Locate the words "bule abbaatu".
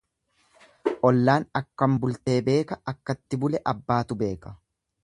3.45-4.21